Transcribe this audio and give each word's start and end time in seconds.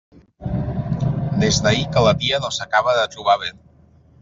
Des 1.43 1.59
d'ahir 1.67 1.85
que 1.97 2.03
la 2.07 2.15
tia 2.23 2.41
no 2.47 2.51
s'acaba 2.57 2.99
de 3.03 3.07
trobar 3.17 3.39
bé. 3.45 3.55